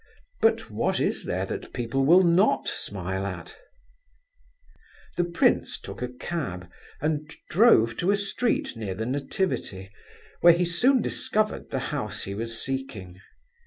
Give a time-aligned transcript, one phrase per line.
[0.41, 3.55] But what is there that people will not smile at?
[5.15, 6.67] The prince took a cab
[7.01, 9.91] and drove to a street near the Nativity,
[10.39, 13.21] where he soon discovered the house he was seeking.